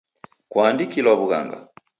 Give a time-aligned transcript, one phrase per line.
[0.51, 1.57] Kwaandikilwaw'ughanga?